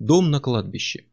[0.00, 1.04] Дом на кладбище.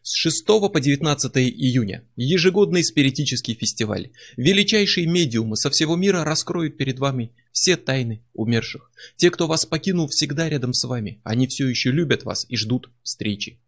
[0.00, 4.10] С 6 по 19 июня ежегодный спиритический фестиваль.
[4.38, 8.90] Величайшие медиумы со всего мира раскроют перед вами все тайны умерших.
[9.16, 11.20] Те, кто вас покинул, всегда рядом с вами.
[11.24, 13.60] Они все еще любят вас и ждут встречи.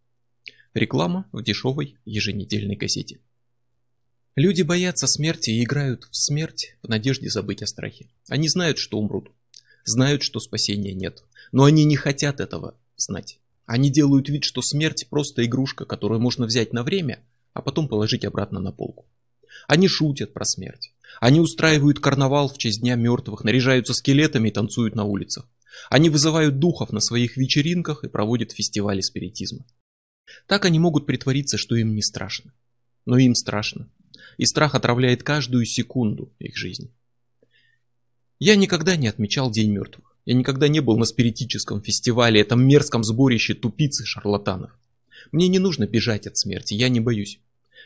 [0.72, 3.20] Реклама в дешевой еженедельной газете.
[4.34, 8.08] Люди боятся смерти и играют в смерть в надежде забыть о страхе.
[8.28, 9.30] Они знают, что умрут.
[9.84, 11.22] Знают, что спасения нет.
[11.52, 13.38] Но они не хотят этого знать.
[13.66, 17.20] Они делают вид, что смерть просто игрушка, которую можно взять на время,
[17.52, 19.07] а потом положить обратно на полку.
[19.66, 20.93] Они шутят про смерть.
[21.20, 25.48] Они устраивают карнавал в честь Дня мертвых, наряжаются скелетами и танцуют на улицах.
[25.90, 29.64] Они вызывают духов на своих вечеринках и проводят фестивали спиритизма.
[30.46, 32.52] Так они могут притвориться, что им не страшно.
[33.05, 33.88] Но им страшно.
[34.36, 36.91] И страх отравляет каждую секунду их жизни.
[38.38, 40.16] Я никогда не отмечал День мертвых.
[40.27, 44.72] Я никогда не был на спиритическом фестивале, этом мерзком сборище тупиц и шарлатанов.
[45.30, 47.39] Мне не нужно бежать от смерти, я не боюсь.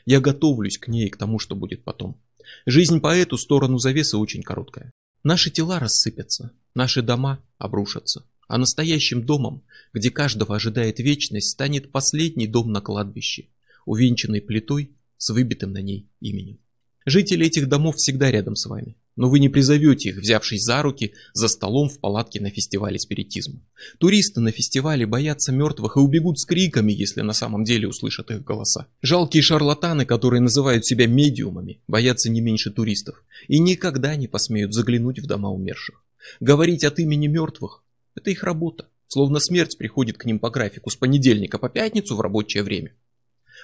[0.07, 2.19] Я готовлюсь к ней и к тому, что будет потом.
[2.65, 4.91] Жизнь по эту сторону завесы очень короткая.
[5.23, 8.25] Наши тела рассыпятся, наши дома обрушатся.
[8.49, 13.47] А настоящим домом, где каждого ожидает вечность, станет последний дом на кладбище,
[13.85, 16.59] увенчанный плитой с выбитым на ней именем.
[17.05, 18.97] Жители этих домов всегда рядом с вами.
[19.21, 23.61] Но вы не призовете их, взявшись за руки, за столом в палатке на фестивале спиритизма.
[23.99, 28.43] Туристы на фестивале боятся мертвых и убегут с криками, если на самом деле услышат их
[28.43, 28.87] голоса.
[29.03, 35.19] Жалкие шарлатаны, которые называют себя медиумами, боятся не меньше туристов и никогда не посмеют заглянуть
[35.19, 36.03] в дома умерших.
[36.41, 37.85] Говорить от имени мертвых–
[38.15, 42.23] это их работа, словно смерть приходит к ним по графику с понедельника по пятницу в
[42.23, 42.95] рабочее время.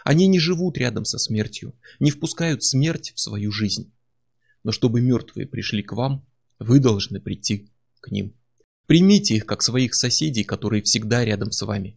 [0.05, 3.91] Они не живут рядом со смертью, не впускают смерть в свою жизнь.
[4.67, 6.27] Но чтобы мертвые пришли к вам,
[6.59, 8.35] вы должны прийти к ним.
[8.89, 11.97] Примите их как своих соседей, которые всегда рядом с вами.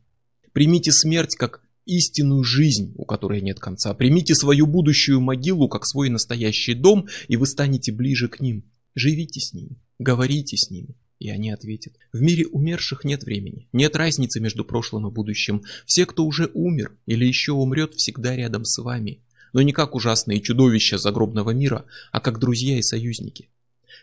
[0.53, 3.95] Примите смерть как истинную жизнь, у которой нет конца.
[3.95, 8.63] Примите свою будущую могилу как свой настоящий дом, и вы станете ближе к ним.
[8.93, 11.95] Живите с ними, говорите с ними, и они ответят.
[12.13, 15.63] В мире умерших нет времени, нет разницы между прошлым и будущим.
[15.87, 20.41] Все, кто уже умер или еще умрет, всегда рядом с вами но не как ужасные
[20.41, 23.49] чудовища загробного мира, а как друзья и союзники.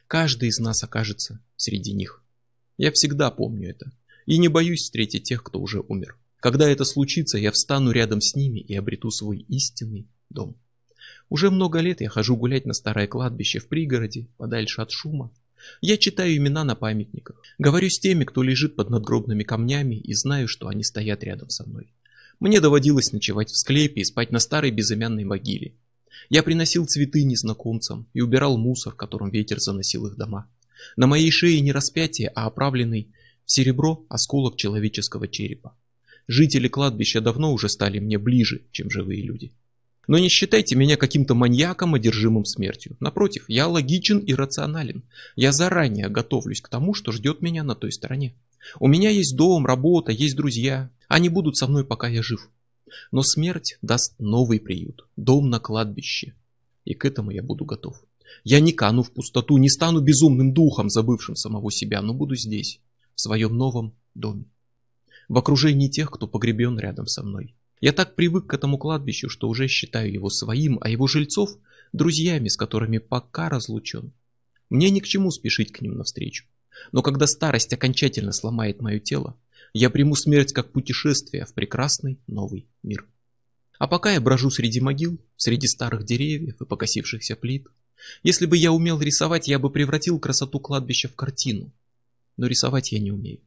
[0.09, 2.23] Каждый из нас окажется среди них.
[2.79, 3.93] Я всегда помню это
[4.27, 6.17] и не боюсь встретить тех, кто уже умер.
[6.41, 10.57] Когда это случится, я встану рядом с ними и обрету свой истинный дом.
[11.29, 15.31] Уже много лет я хожу гулять на старое кладбище в пригороде, подальше от шума.
[15.81, 20.47] Я читаю имена на памятниках, говорю с теми, кто лежит под надгробными камнями и знаю,
[20.47, 21.93] что они стоят рядом со мной.
[22.41, 25.75] Мне доводилось ночевать в склепе и спать на старой безымянной могиле.
[26.29, 30.49] Я приносил цветы незнакомцам и убирал мусор, которым ветер заносил их дома.
[30.97, 33.09] На моей шее не распятие, а оправленный
[33.45, 35.75] в серебро осколок человеческого черепа.
[36.29, 39.53] Жители кладбища давно уже стали мне ближе, чем живые люди.
[40.09, 42.97] Но не считайте меня каким-то маньяком, одержимым смертью.
[43.01, 45.03] Напротив, я логичен и рационален.
[45.35, 48.35] Я заранее готовлюсь к тому, что ждет меня на той стороне.
[48.81, 50.91] У меня есть дом, работа, есть друзья.
[51.09, 52.51] Они будут со мной, пока я жив.
[53.11, 56.35] Но смерть даст новый приют, дом на кладбище.
[56.85, 58.03] И к этому я буду готов.
[58.45, 62.81] Я не кану в пустоту, не стану безумным духом, забывшим самого себя, но буду здесь,
[63.15, 64.45] в своем новом доме.
[65.29, 67.55] В окружении тех, кто погребен рядом со мной.
[67.81, 71.51] Я так привык к этому кладбищу, что уже считаю его своим, а его жильцов–
[71.93, 74.13] друзьями, с которыми пока разлучен.
[74.71, 76.47] Мне ни к чему спешить к ним навстречу.
[76.93, 79.37] Но когда старость окончательно сломает мое тело,
[79.73, 83.07] я приму смерть как путешествие в прекрасный новый мир.
[83.79, 87.67] А пока я брожу среди могил, среди старых деревьев и покосившихся плит.
[88.23, 91.73] Если бы я умел рисовать, я бы превратил красоту кладбища в картину.
[92.37, 93.41] Но рисовать я не умею.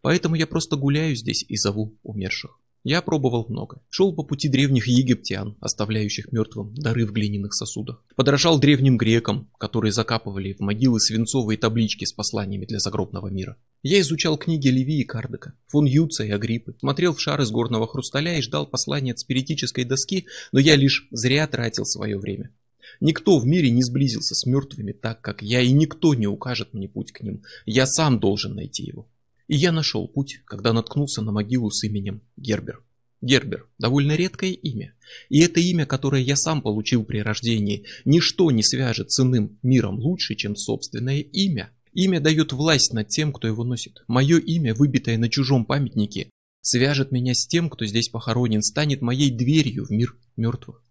[0.00, 2.58] Поэтому я просто гуляю здесь и зову умерших.
[2.84, 3.80] Я пробовал много.
[3.90, 8.04] Шел по пути древних египтян, оставляющих мертвым дары в глиняных сосудах.
[8.16, 13.56] Подражал древним грекам, которые закапывали в могилы свинцовые таблички с посланиями для загробного мира.
[13.84, 17.86] Я изучал книги Леви и Кардека, фон Юца и Агриппы, смотрел в шар из горного
[17.86, 22.50] хрусталя и ждал послания от спиритической доски, но я лишь зря тратил свое время.
[23.00, 26.88] Никто в мире не сблизился с мертвыми так, как я, и никто не укажет мне
[26.88, 27.42] путь к ним.
[27.64, 29.08] Я сам должен найти его.
[29.52, 32.82] И я нашел путь, когда наткнулся на могилу с именем Гербер.
[33.20, 34.94] Гербер– довольно редкое имя.
[35.28, 39.98] И это имя, которое я сам получил при рождении, ничто не свяжет с иным миром
[39.98, 41.70] лучше, чем собственное имя.
[41.92, 44.02] Имя дает власть над тем, кто его носит.
[44.08, 46.30] Мое имя, выбитое на чужом памятнике,
[46.62, 50.82] свяжет меня с тем, кто здесь похоронен, станет моей дверью в мир мертвых.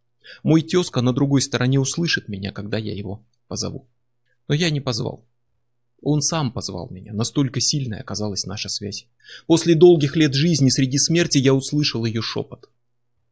[0.44, 3.90] Мой тезка на другой стороне услышит меня, когда я его позову.
[4.48, 5.26] Но я не позвал.
[6.02, 9.06] Он сам позвал меня, настолько сильной оказалась наша связь.
[9.46, 12.70] После долгих лет жизни среди смерти я услышал ее шепот.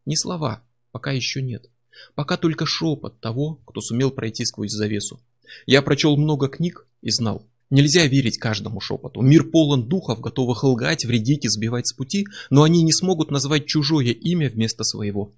[0.05, 1.69] Не слова, пока еще нет.
[2.15, 5.19] Пока только шепот того, кто сумел пройти сквозь завесу.
[5.65, 9.21] Я прочел много книг и знал, нельзя верить каждому шепоту.
[9.21, 13.65] Мир полон духов, готовых лгать, вредить и сбивать с пути, но они не смогут назвать
[13.65, 15.33] чужое имя вместо своего.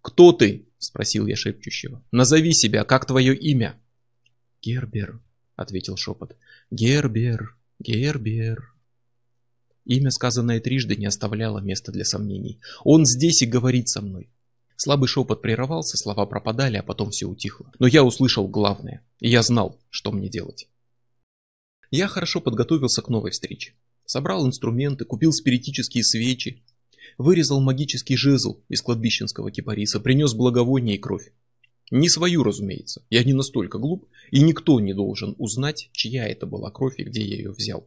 [0.00, 2.02] «Кто ты?»– спросил я шепчущего.
[2.10, 3.76] «Назови себя, как твое имя?»
[4.60, 5.20] «Гербер»,—
[5.62, 6.36] ответил шепот.
[6.70, 8.72] «Гербер, Гербер».
[9.84, 12.60] Имя, сказанное трижды, не оставляло места для сомнений.
[12.84, 14.28] Он здесь и говорит со мной.
[14.76, 17.72] Слабый шепот прерывался, слова пропадали, а потом все утихло.
[17.78, 20.68] Но я услышал главное, и я знал, что мне делать.
[21.90, 23.74] Я хорошо подготовился к новой встрече.
[24.04, 26.62] Собрал инструменты, купил спиритические свечи,
[27.18, 31.32] вырезал магический жезл из кладбищенского кипариса, принес благовоние и кровь.
[31.92, 33.04] Не свою, разумеется.
[33.10, 37.22] Я не настолько глуп, и никто не должен узнать, чья это была кровь и где
[37.22, 37.86] я ее взял.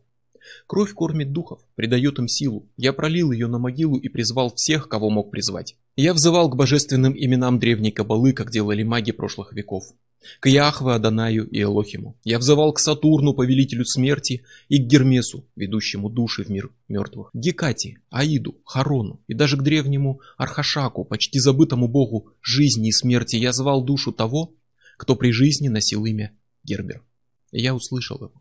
[0.67, 2.67] Кровь кормит духов, придает им силу.
[2.77, 5.75] Я пролил ее на могилу и призвал всех, кого мог призвать.
[5.95, 9.93] Я взывал к божественным именам древней кабалы, как делали маги прошлых веков
[10.39, 12.17] к Яхве, Адонаю и Элохиму.
[12.23, 17.99] Я взывал к Сатурну, повелителю смерти, и к Гермесу, ведущему души в мир мертвых, Гекате,
[18.09, 23.35] Аиду, Харону и даже к древнему Архашаку, почти забытому богу жизни и смерти.
[23.35, 24.53] Я звал душу того,
[24.97, 26.31] кто при жизни носил имя
[26.63, 27.03] Гербер.
[27.51, 28.33] Я услышал его.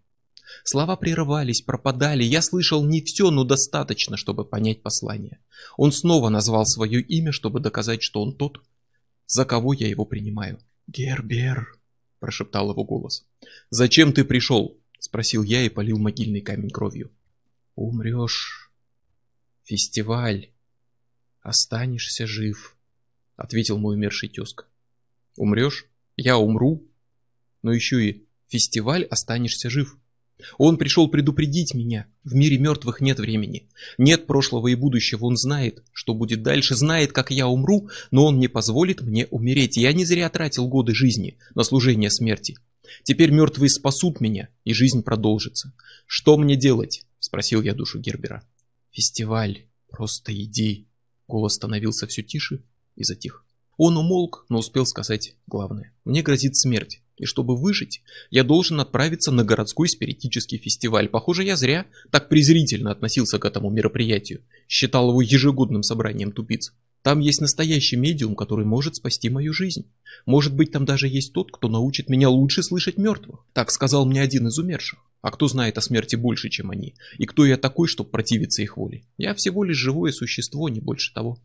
[0.63, 2.23] Слова прерывались, пропадали.
[2.23, 5.41] Я слышал не все, но достаточно, чтобы понять послание.
[5.77, 8.63] Он снова назвал свое имя, чтобы доказать, что он тот,
[9.27, 10.61] за кого я его принимаю.
[10.87, 11.79] «Гербер»,—
[12.21, 13.27] прошептал его голос.
[13.71, 17.11] «Зачем ты пришел?»— спросил я и полил могильный камень кровью.
[17.75, 18.71] «Умрешь.
[19.65, 20.51] Фестиваль.
[21.41, 22.77] Останешься жив»,—
[23.37, 24.67] ответил мой умерший тезка.
[25.37, 25.87] «Умрешь?
[26.17, 26.87] Я умру.
[27.63, 29.99] Но еще и фестиваль останешься жив».
[30.59, 32.07] Он пришел предупредить меня.
[32.25, 33.69] В мире мертвых нет времени.
[33.99, 35.27] Нет прошлого и будущего.
[35.27, 39.77] Он знает, что будет дальше, знает, как я умру, но он не позволит мне умереть.
[39.77, 42.57] Я не зря тратил годы жизни на служение смерти.
[43.03, 45.73] Теперь мертвые спасут меня, и жизнь продолжится.
[46.07, 47.07] Что мне делать?
[47.19, 48.45] Спросил я душу Гербера.
[48.91, 49.67] Фестиваль.
[49.89, 50.89] Просто иди.
[51.29, 52.63] Голос становился все тише
[52.97, 53.45] и затих.
[53.77, 55.93] Он умолк, но успел сказать главное.
[56.05, 57.01] Мне грозит смерть.
[57.17, 61.09] И чтобы выжить, я должен отправиться на городской спиритический фестиваль.
[61.09, 64.43] Похоже, я зря так презрительно относился к этому мероприятию.
[64.69, 66.73] Считал его ежегодным собранием тупиц.
[67.03, 69.85] Там есть настоящий медиум, который может спасти мою жизнь.
[70.27, 73.45] Может быть, там даже есть тот, кто научит меня лучше слышать мертвых.
[73.53, 75.01] Так сказал мне один из умерших.
[75.21, 76.95] А кто знает о смерти больше, чем они?
[77.19, 79.05] И кто я такой, чтобы противиться их воле?
[79.19, 81.39] Я всего лишь живое существо, не больше того.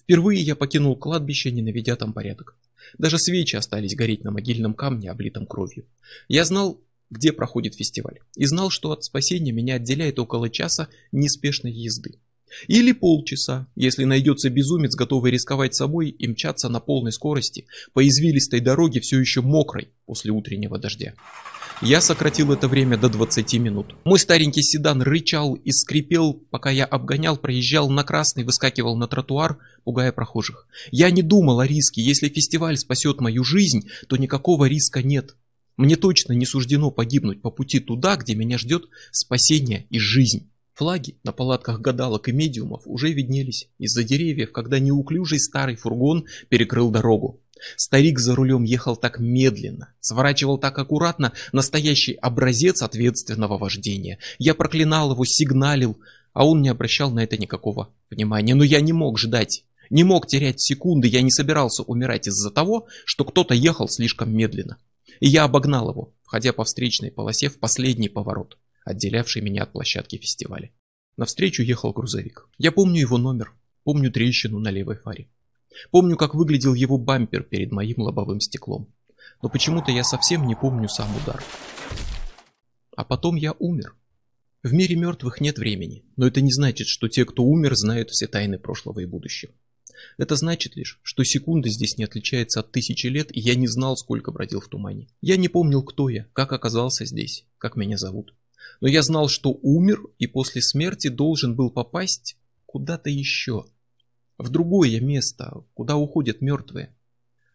[0.00, 2.56] Впервые я покинул кладбище, не наведя там порядок.
[2.96, 5.84] Даже свечи остались гореть на могильном камне, облитом кровью.
[6.28, 6.80] Я знал,
[7.10, 12.18] где проходит фестиваль, и знал, что от спасения меня отделяет около часа неспешной езды.
[12.66, 18.60] Или полчаса, если найдется безумец, готовый рисковать собой и мчаться на полной скорости по извилистой
[18.60, 21.14] дороге, все еще мокрой после утреннего дождя.
[21.80, 23.94] Я сократил это время до 20 минут.
[24.04, 29.58] Мой старенький седан рычал и скрипел, пока я обгонял, проезжал на красный, выскакивал на тротуар,
[29.84, 30.66] пугая прохожих.
[30.90, 32.02] Я не думал о риске.
[32.02, 35.36] Если фестиваль спасет мою жизнь, то никакого риска нет.
[35.76, 40.50] Мне точно не суждено погибнуть по пути туда, где меня ждет спасение и жизнь.
[40.74, 46.90] Флаги на палатках гадалок и медиумов уже виднелись из-за деревьев, когда неуклюжий старый фургон перекрыл
[46.90, 47.40] дорогу.
[47.76, 54.18] Старик за рулем ехал так медленно, сворачивал так аккуратно, настоящий образец ответственного вождения.
[54.38, 55.98] Я проклинал его, сигналил,
[56.32, 58.54] а он не обращал на это никакого внимания.
[58.54, 62.86] Но я не мог ждать, не мог терять секунды, я не собирался умирать из-за того,
[63.04, 64.78] что кто-то ехал слишком медленно.
[65.20, 70.16] И я обогнал его, входя по встречной полосе в последний поворот, отделявший меня от площадки
[70.16, 70.70] фестиваля.
[71.16, 72.48] Навстречу ехал грузовик.
[72.58, 75.28] Я помню его номер, помню трещину на левой фаре.
[75.90, 78.92] Помню, как выглядел его бампер перед моим лобовым стеклом.
[79.42, 81.42] Но почему-то я совсем не помню сам удар.
[82.96, 83.94] А потом я умер.
[84.62, 88.26] В мире мертвых нет времени, но это не значит, что те, кто умер, знают все
[88.26, 89.52] тайны прошлого и будущего.
[90.16, 93.96] Это значит лишь, что секунда здесь не отличается от тысячи лет, и я не знал,
[93.96, 95.08] сколько бродил в тумане.
[95.20, 98.34] Я не помнил, кто я, как оказался здесь, как меня зовут.
[98.80, 103.64] Но я знал, что умер и после смерти должен был попасть куда-то еще
[104.38, 106.94] в другое место, куда уходят мертвые.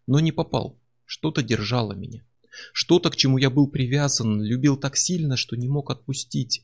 [0.06, 0.78] Но не попал.
[1.06, 2.24] Что-то держало меня.
[2.72, 6.64] Что-то, к чему я был привязан, любил так сильно, что не мог отпустить.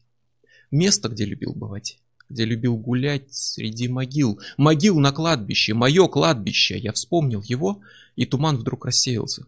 [0.72, 2.00] Место, где любил бывать.
[2.30, 4.40] Где любил гулять среди могил.
[4.58, 5.74] Могил на кладбище.
[5.74, 6.78] Мое кладбище.
[6.78, 7.82] Я вспомнил его,
[8.16, 9.46] и туман вдруг рассеялся.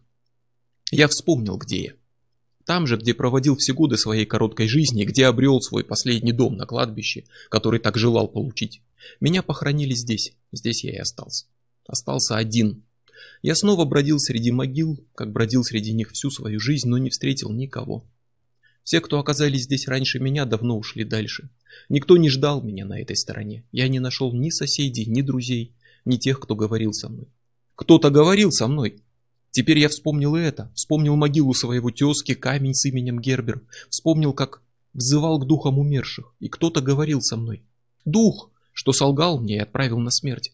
[0.90, 1.92] Я вспомнил, где я.
[2.64, 6.64] Там же, где проводил все годы своей короткой жизни, где обрел свой последний дом на
[6.64, 8.82] кладбище, который так желал получить.
[9.20, 11.46] Меня похоронили здесь, здесь я и остался.
[11.86, 12.84] Остался один.
[13.42, 17.50] Я снова бродил среди могил, как бродил среди них всю свою жизнь, но не встретил
[17.50, 18.04] никого.
[18.84, 21.50] Все, кто оказались здесь раньше меня, давно ушли дальше.
[21.88, 23.64] Никто не ждал меня на этой стороне.
[23.70, 27.28] Я не нашел ни соседей, ни друзей, ни тех, кто говорил со мной.
[27.76, 29.02] Кто-то говорил со мной,
[29.52, 30.72] Теперь я вспомнил и это.
[30.74, 33.60] Вспомнил могилу своего тезки, камень с именем Гербер.
[33.90, 34.62] Вспомнил, как
[34.94, 36.34] взывал к духам умерших.
[36.40, 37.62] И кто-то говорил со мной.
[38.06, 40.52] Дух, что солгал мне и отправил на смерть.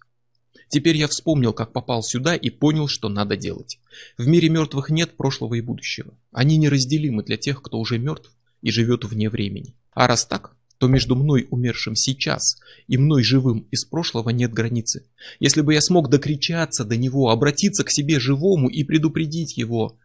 [0.68, 3.78] Теперь я вспомнил, как попал сюда и понял, что надо делать.
[4.18, 6.12] В мире мертвых нет прошлого и будущего.
[6.30, 9.74] Они неразделимы для тех, кто уже мертв и живет вне времени.
[9.92, 15.06] А раз так, то между мной, умершим сейчас, и мной, живым из прошлого, нет границы.
[15.40, 19.98] Если бы я смог докричаться до него, обратиться к себе живому и предупредить его,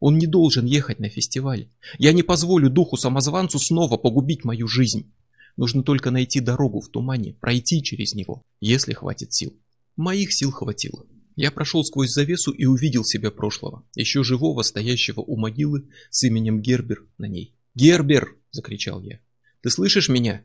[0.00, 1.68] он не должен ехать на фестиваль.
[1.98, 5.12] Я не позволю духу-самозванцу снова погубить мою жизнь.
[5.56, 9.54] Нужно только найти дорогу в тумане, пройти через него, если хватит сил.
[9.96, 11.06] Моих сил хватило.
[11.36, 16.60] Я прошел сквозь завесу и увидел себя прошлого, еще живого, стоящего у могилы с именем
[16.60, 17.54] Гербер на ней.
[17.74, 19.20] «Гербер!»– закричал я.
[19.64, 20.44] Ты слышишь меня?»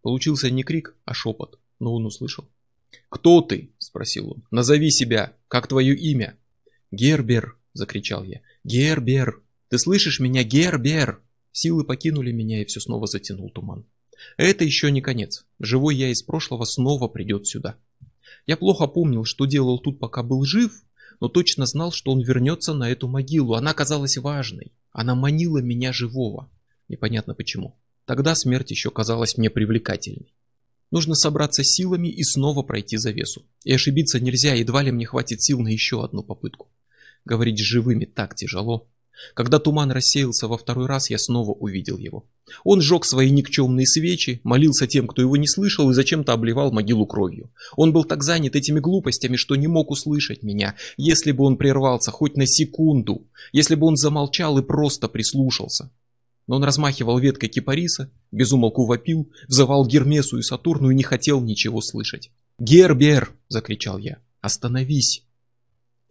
[0.00, 2.48] Получился не крик, а шепот, но он услышал.
[3.10, 4.42] «Кто ты?»– спросил он.
[4.50, 5.36] «Назови себя.
[5.48, 6.34] Как твое имя?»
[6.90, 8.40] «Гербер!»– закричал я.
[8.64, 9.42] «Гербер!
[9.68, 11.20] Ты слышишь меня, Гербер?»
[11.52, 13.84] Силы покинули меня, и все снова затянул туман.
[14.36, 15.46] Это еще не конец.
[15.58, 17.76] Живой я из прошлого снова придет сюда.
[18.46, 20.72] Я плохо помнил, что делал тут, пока был жив,
[21.20, 23.54] но точно знал, что он вернется на эту могилу.
[23.54, 24.72] Она казалась важной.
[24.92, 26.50] Она манила меня живого.
[26.88, 27.76] Непонятно почему.
[28.06, 30.32] Тогда смерть еще казалась мне привлекательной.
[30.90, 33.44] Нужно собраться силами и снова пройти завесу.
[33.64, 36.68] И ошибиться нельзя, едва ли мне хватит сил на еще одну попытку.
[37.24, 38.88] Говорить с живыми так тяжело.
[39.34, 42.24] Когда туман рассеялся во второй раз, я снова увидел его.
[42.64, 47.06] Он сжег свои никчемные свечи, молился тем, кто его не слышал, и зачем-то обливал могилу
[47.06, 47.50] кровью.
[47.76, 52.10] Он был так занят этими глупостями, что не мог услышать меня, если бы он прервался
[52.10, 55.90] хоть на секунду, если бы он замолчал и просто прислушался
[56.48, 61.80] но он размахивал веткой кипариса, безумолку вопил, взывал Гермесу и Сатурну и не хотел ничего
[61.80, 62.30] слышать.
[62.58, 64.18] «Гербер!»– закричал я.
[64.40, 65.24] «Остановись!»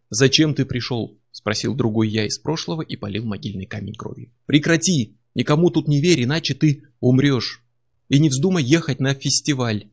[0.09, 4.31] «Зачем ты пришел?»– спросил другой я из прошлого и полил могильный камень кровью.
[4.45, 5.17] «Прекрати!
[5.35, 7.63] Никому тут не верь, иначе ты умрешь.
[8.09, 9.89] И не вздумай ехать на фестиваль.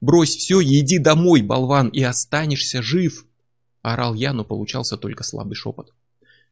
[0.00, 3.26] Брось все и иди домой, болван, и останешься жив!»
[3.82, 5.92] Орал я, но получался только слабый шепот.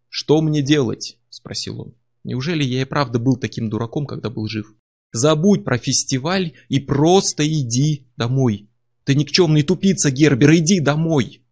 [0.08, 1.94] «Что мне делать?»– спросил он.
[2.24, 4.74] Неужели я и правда был таким дураком, когда был жив?
[5.12, 8.68] Забудь про фестиваль и просто иди домой.
[9.04, 11.42] Ты никчемный тупица, Гербер, иди домой.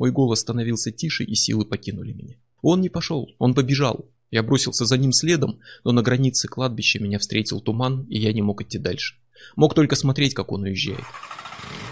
[0.00, 2.36] Мой голос становился тише, и силы покинули меня.
[2.62, 4.08] Он не пошел, он побежал.
[4.30, 8.40] Я бросился за ним следом, но на границе кладбища меня встретил туман, и я не
[8.40, 9.16] мог идти дальше.
[9.56, 11.04] Мог только смотреть, как он уезжает.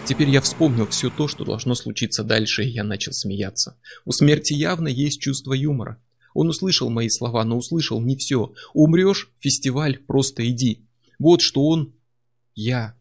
[0.07, 3.77] Теперь я вспомнил все то, что должно случиться дальше, и я начал смеяться.
[4.05, 6.01] У смерти явно есть чувство юмора.
[6.33, 8.53] Он услышал мои слова, но услышал не все.
[8.73, 10.79] Умрешь, фестиваль, просто иди.
[11.19, 11.93] Вот что он...
[12.55, 12.95] Я.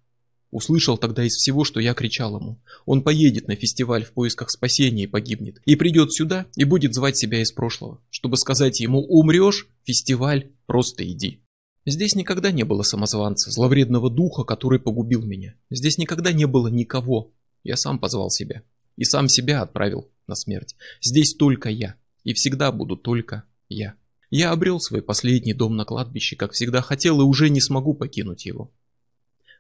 [0.51, 2.59] Услышал тогда из всего, что я кричал ему.
[2.87, 5.61] Он поедет на фестиваль в поисках спасения и погибнет.
[5.67, 11.07] И придет сюда и будет звать себя из прошлого, чтобы сказать ему «Умрешь, фестиваль, просто
[11.11, 11.43] иди».
[11.85, 15.55] Здесь никогда не было самозванца, зловредного духа, который погубил меня.
[15.71, 17.33] Здесь никогда не было никого.
[17.63, 18.63] Я сам позвал себя.
[18.97, 20.77] И сам себя отправил на смерть.
[21.01, 23.95] Здесь только я и всегда буду только я.
[24.31, 28.45] Я обрел свой последний дом на кладбище, как всегда хотел, и уже не смогу покинуть
[28.45, 28.71] его.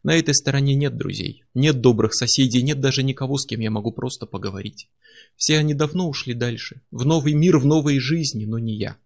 [0.02, 3.92] На этой стороне нет друзей, нет добрых соседей, нет даже никого, с кем я могу
[3.92, 4.88] просто поговорить.
[5.36, 8.96] Все они давно ушли дальше, в новый мир, в новые жизни, но не я.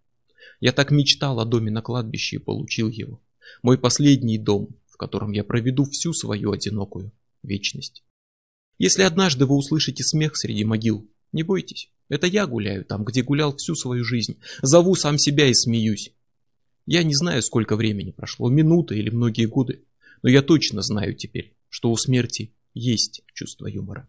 [0.60, 3.20] Я так мечтал о доме на кладбище и получил его.
[3.62, 7.10] Мой последний дом, в котором я проведу всю свою одинокую
[7.42, 8.02] вечность.
[8.78, 11.90] Если однажды вы услышите смех среди могил, не бойтесь.
[12.08, 14.38] Это я гуляю там, где гулял всю свою жизнь.
[14.60, 16.12] Зову сам себя и смеюсь.
[16.86, 19.82] Я не знаю, сколько времени прошло, минуты или многие годы,
[20.22, 24.08] но я точно знаю теперь, что у смерти есть чувство юмора.